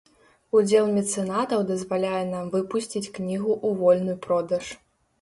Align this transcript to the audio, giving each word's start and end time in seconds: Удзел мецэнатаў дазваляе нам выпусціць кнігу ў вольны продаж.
Удзел 0.59 0.87
мецэнатаў 0.95 1.61
дазваляе 1.73 2.23
нам 2.33 2.51
выпусціць 2.57 3.13
кнігу 3.21 3.51
ў 3.67 3.69
вольны 3.87 4.21
продаж. 4.29 4.77